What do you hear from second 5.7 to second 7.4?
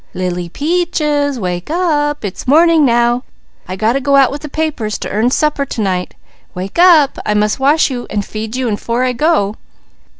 night. Wake up! I